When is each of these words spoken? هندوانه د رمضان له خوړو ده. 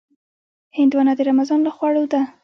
هندوانه 0.77 1.13
د 1.17 1.21
رمضان 1.29 1.59
له 1.63 1.71
خوړو 1.75 2.03
ده. 2.13 2.21